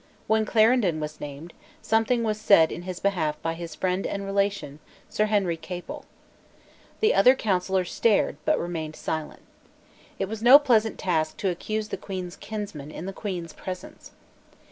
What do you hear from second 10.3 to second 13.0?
no pleasant task to accuse the Queen's kinsman